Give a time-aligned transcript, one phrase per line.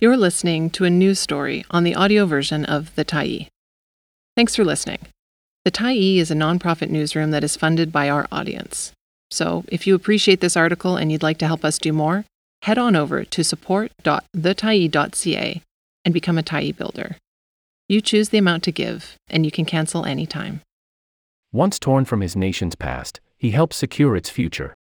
[0.00, 3.48] You're listening to a news story on the audio version of The Tyee.
[4.36, 5.00] Thanks for listening.
[5.64, 8.92] The Tyee is a nonprofit newsroom that is funded by our audience.
[9.32, 12.24] So, if you appreciate this article and you'd like to help us do more,
[12.62, 15.62] head on over to support.thetyee.ca
[16.04, 17.16] and become a Tyee builder.
[17.88, 20.60] You choose the amount to give, and you can cancel anytime.
[21.50, 24.74] Once torn from his nation's past, he helps secure its future.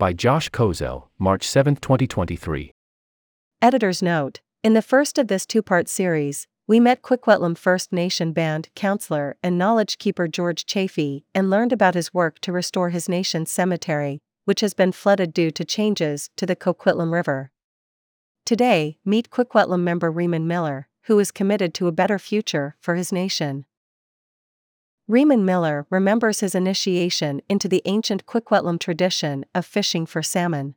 [0.00, 2.73] By Josh Kozelj, March 7, 2023.
[3.64, 8.34] Editor's note In the first of this two part series, we met Kwikwetlem First Nation
[8.34, 13.08] band counselor and knowledge keeper George Chaffee and learned about his work to restore his
[13.08, 17.52] nation's cemetery, which has been flooded due to changes to the Coquitlam River.
[18.44, 23.12] Today, meet Kwikwetlem member Reaman Miller, who is committed to a better future for his
[23.12, 23.64] nation.
[25.08, 30.74] Reaman Miller remembers his initiation into the ancient Kwikwetlem tradition of fishing for salmon.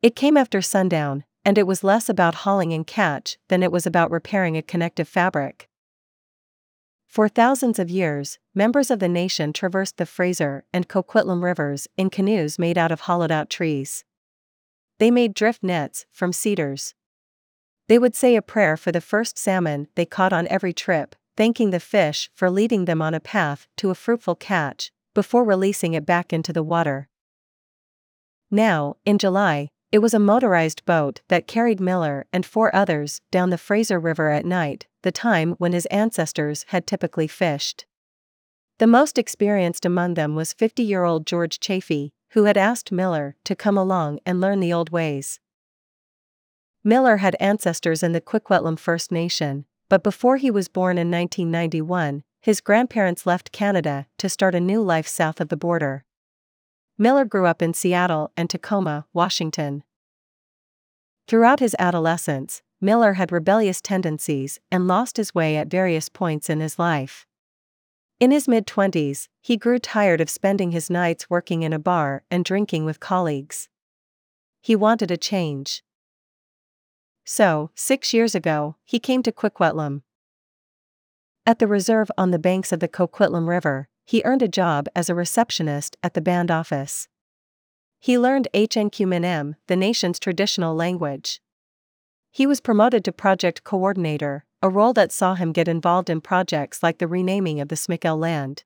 [0.00, 3.86] It came after sundown, and it was less about hauling and catch than it was
[3.86, 5.68] about repairing a connective fabric.
[7.06, 12.10] For thousands of years, members of the nation traversed the Fraser and Coquitlam rivers in
[12.10, 14.04] canoes made out of hollowed out trees.
[14.98, 16.94] They made drift nets from cedars.
[17.88, 21.70] They would say a prayer for the first salmon they caught on every trip, thanking
[21.70, 26.04] the fish for leading them on a path to a fruitful catch, before releasing it
[26.04, 27.08] back into the water.
[28.50, 33.50] Now, in July, it was a motorized boat that carried Miller and four others down
[33.50, 37.86] the Fraser River at night, the time when his ancestors had typically fished.
[38.78, 43.36] The most experienced among them was 50 year old George Chaffee, who had asked Miller
[43.44, 45.40] to come along and learn the old ways.
[46.84, 52.22] Miller had ancestors in the Kwikwetlem First Nation, but before he was born in 1991,
[52.40, 56.04] his grandparents left Canada to start a new life south of the border.
[57.00, 59.84] Miller grew up in Seattle and Tacoma, Washington.
[61.28, 66.58] Throughout his adolescence, Miller had rebellious tendencies and lost his way at various points in
[66.58, 67.24] his life.
[68.18, 72.24] In his mid 20s, he grew tired of spending his nights working in a bar
[72.32, 73.68] and drinking with colleagues.
[74.60, 75.84] He wanted a change.
[77.24, 80.02] So, six years ago, he came to Coquitlam.
[81.46, 85.10] At the reserve on the banks of the Coquitlam River, he earned a job as
[85.10, 87.08] a receptionist at the band office.
[87.98, 91.42] He learned hən̓q̓əmin̓əm̓, the nation's traditional language.
[92.30, 96.82] He was promoted to project coordinator, a role that saw him get involved in projects
[96.82, 98.64] like the renaming of the Smickel land.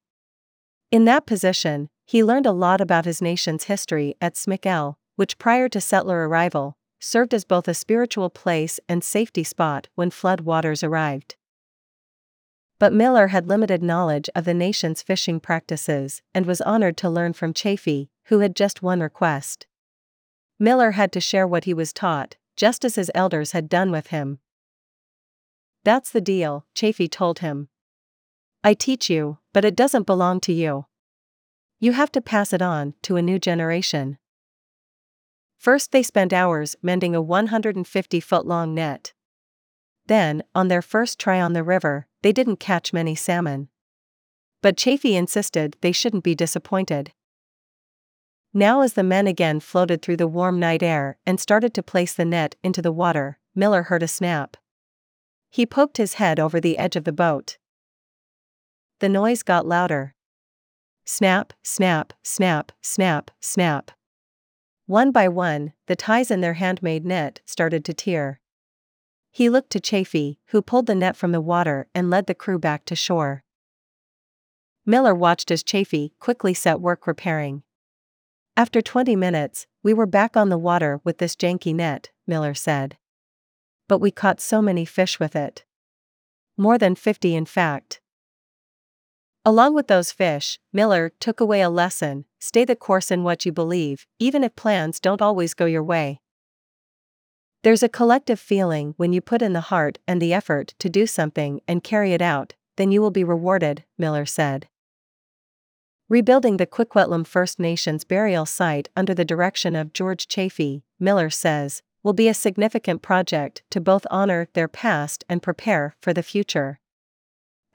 [0.92, 5.68] In that position, he learned a lot about his nation's history at Smickel, which prior
[5.70, 10.84] to settler arrival, served as both a spiritual place and safety spot when flood waters
[10.84, 11.34] arrived.
[12.82, 17.32] But Miller had limited knowledge of the nation's fishing practices and was honored to learn
[17.32, 19.68] from Chaffee, who had just one request.
[20.58, 24.08] Miller had to share what he was taught, just as his elders had done with
[24.08, 24.40] him.
[25.84, 27.68] That's the deal, Chaffee told him.
[28.64, 30.86] I teach you, but it doesn't belong to you.
[31.78, 34.18] You have to pass it on to a new generation.
[35.56, 39.12] First, they spent hours mending a 150 foot long net.
[40.06, 43.68] Then, on their first try on the river, they didn't catch many salmon.
[44.62, 47.12] But Chaffee insisted they shouldn't be disappointed.
[48.54, 52.14] Now, as the men again floated through the warm night air and started to place
[52.14, 54.56] the net into the water, Miller heard a snap.
[55.50, 57.58] He poked his head over the edge of the boat.
[59.00, 60.14] The noise got louder.
[61.04, 63.90] Snap, snap, snap, snap, snap.
[64.86, 68.41] One by one, the ties in their handmade net started to tear.
[69.34, 72.58] He looked to Chaffee, who pulled the net from the water and led the crew
[72.58, 73.44] back to shore.
[74.84, 77.62] Miller watched as Chaffee quickly set work repairing.
[78.58, 82.98] After 20 minutes, we were back on the water with this janky net, Miller said.
[83.88, 85.64] But we caught so many fish with it.
[86.58, 88.02] More than 50 in fact.
[89.46, 93.52] Along with those fish, Miller took away a lesson stay the course in what you
[93.52, 96.20] believe, even if plans don't always go your way.
[97.62, 101.06] There's a collective feeling when you put in the heart and the effort to do
[101.06, 104.66] something and carry it out, then you will be rewarded, Miller said.
[106.08, 111.82] Rebuilding the Kwikwetlem First Nations burial site under the direction of George Chaffee, Miller says,
[112.02, 116.80] will be a significant project to both honor their past and prepare for the future.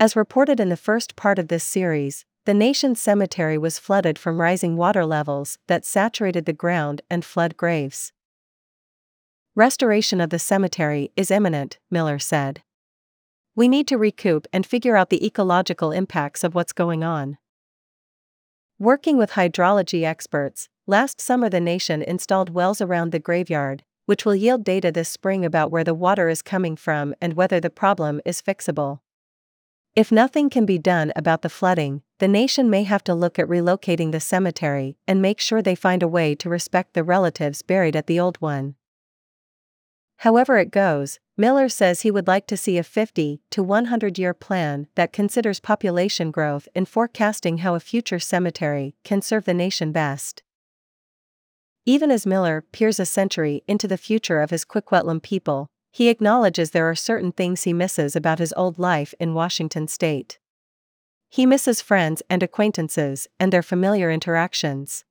[0.01, 4.41] As reported in the first part of this series, the nation's cemetery was flooded from
[4.41, 8.11] rising water levels that saturated the ground and flood graves.
[9.57, 12.61] Restoration of the cemetery is imminent, Miller said.
[13.55, 17.39] We need to recoup and figure out the ecological impacts of what's going on.
[18.77, 24.35] Working with hydrology experts, last summer the nation installed wells around the graveyard, which will
[24.35, 28.21] yield data this spring about where the water is coming from and whether the problem
[28.25, 28.99] is fixable.
[29.95, 33.47] If nothing can be done about the flooding, the nation may have to look at
[33.47, 37.95] relocating the cemetery and make sure they find a way to respect the relatives buried
[37.95, 38.75] at the old one.
[40.17, 44.33] However it goes, Miller says he would like to see a 50 to 100 year
[44.33, 49.91] plan that considers population growth in forecasting how a future cemetery can serve the nation
[49.91, 50.41] best.
[51.85, 56.71] Even as Miller peers a century into the future of his Kwikwetlem people, he acknowledges
[56.71, 60.39] there are certain things he misses about his old life in Washington state.
[61.29, 65.05] He misses friends and acquaintances and their familiar interactions.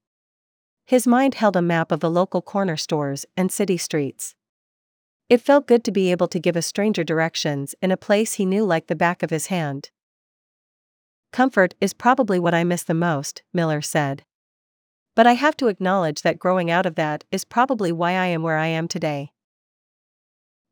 [0.84, 4.34] His mind held a map of the local corner stores and city streets.
[5.28, 8.46] It felt good to be able to give a stranger directions in a place he
[8.46, 9.90] knew like the back of his hand.
[11.32, 14.24] Comfort is probably what I miss the most, Miller said.
[15.16, 18.42] But I have to acknowledge that growing out of that is probably why I am
[18.42, 19.32] where I am today.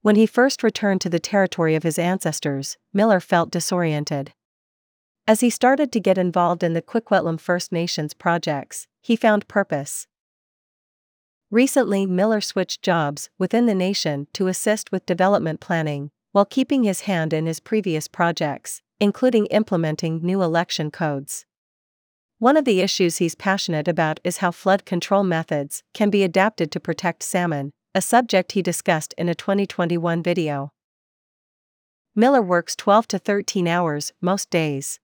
[0.02, 4.34] When he first returned to the territory of his ancestors, Miller felt disoriented.
[5.26, 10.06] As he started to get involved in the Kwikwetlem First Nations projects, he found purpose.
[11.54, 17.02] Recently, Miller switched jobs within the nation to assist with development planning, while keeping his
[17.02, 21.46] hand in his previous projects, including implementing new election codes.
[22.40, 26.72] One of the issues he's passionate about is how flood control methods can be adapted
[26.72, 30.72] to protect salmon, a subject he discussed in a 2021 video.
[32.16, 34.98] Miller works 12 to 13 hours most days.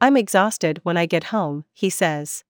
[0.00, 2.44] I'm exhausted when I get home, he says.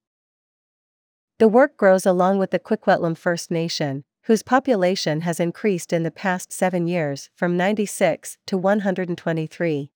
[1.40, 6.10] The work grows along with the Kwikwetlem First Nation, whose population has increased in the
[6.10, 9.90] past seven years from 96 to 123.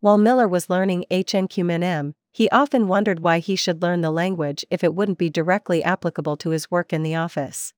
[0.00, 4.82] While Miller was learning hən̓q̓əmin̓əm̓, he often wondered why he should learn the language if
[4.82, 7.72] it wouldn't be directly applicable to his work in the office.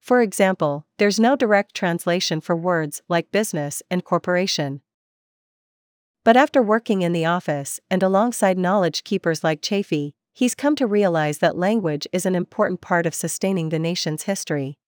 [0.00, 4.80] For example, there's no direct translation for words like business and corporation.
[6.24, 10.86] But after working in the office and alongside knowledge keepers like Chaffee, he's come to
[10.86, 14.78] realize that language is an important part of sustaining the nation's history.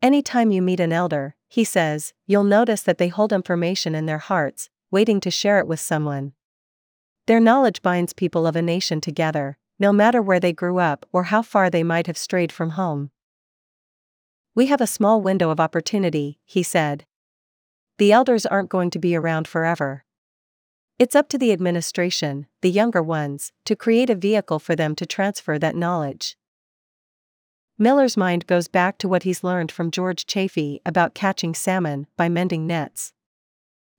[0.00, 4.18] Anytime you meet an elder, he says, you'll notice that they hold information in their
[4.18, 6.32] hearts, waiting to share it with someone.
[7.26, 11.24] Their knowledge binds people of a nation together, no matter where they grew up or
[11.24, 13.10] how far they might have strayed from home.
[14.54, 17.06] We have a small window of opportunity, he said.
[17.98, 20.04] The elders aren't going to be around forever.
[21.02, 25.04] It's up to the administration, the younger ones, to create a vehicle for them to
[25.04, 26.36] transfer that knowledge.
[27.76, 32.28] Miller's mind goes back to what he's learned from George Chaffee about catching salmon by
[32.28, 33.12] mending nets.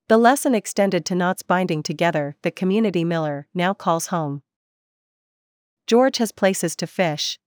[0.07, 4.41] The lesson extended to knots binding together the community Miller now calls home.
[5.85, 7.37] George has places to fish.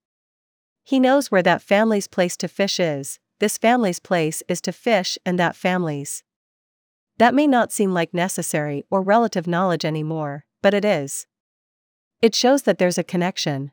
[0.83, 5.17] He knows where that family's place to fish is, this family's place is to fish
[5.25, 6.23] and that family's.
[7.17, 11.25] That may not seem like necessary or relative knowledge anymore, but it is.
[12.21, 13.71] It shows that there's a connection.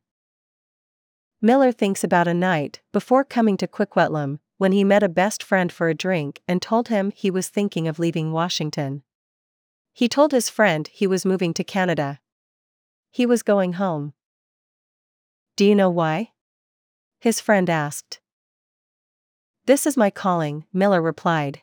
[1.40, 5.70] Miller thinks about a night, before coming to Coquitlam, when he met a best friend
[5.70, 9.02] for a drink and told him he was thinking of leaving Washington.
[9.92, 12.20] He told his friend he was moving to Canada.
[13.10, 14.14] He was going home.
[15.56, 16.30] Do you know why?
[17.20, 18.20] His friend asked.
[19.66, 21.62] This is my calling, Miller replied.